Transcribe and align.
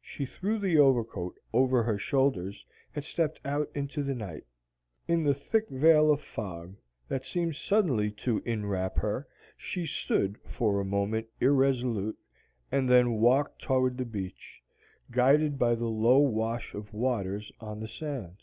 She 0.00 0.26
threw 0.26 0.58
the 0.58 0.78
overcoat 0.78 1.38
over 1.52 1.80
her 1.84 1.96
shoulders 1.96 2.66
and 2.92 3.04
stepped 3.04 3.40
out 3.44 3.70
into 3.72 4.02
the 4.02 4.16
night. 4.16 4.44
In 5.06 5.22
the 5.22 5.32
thick 5.32 5.68
veil 5.68 6.10
of 6.10 6.20
fog 6.20 6.74
that 7.06 7.24
seemed 7.24 7.54
suddenly 7.54 8.10
to 8.26 8.42
inwrap 8.44 8.96
her, 8.96 9.28
she 9.56 9.86
stood 9.86 10.38
for 10.44 10.80
a 10.80 10.84
moment 10.84 11.28
irresolute, 11.40 12.18
and 12.72 12.88
then 12.88 13.20
walked 13.20 13.62
toward 13.62 13.96
the 13.96 14.04
beach, 14.04 14.60
guided 15.12 15.56
by 15.56 15.76
the 15.76 15.86
low 15.86 16.18
wash 16.18 16.74
of 16.74 16.92
waters 16.92 17.52
on 17.60 17.78
the 17.78 17.86
sand. 17.86 18.42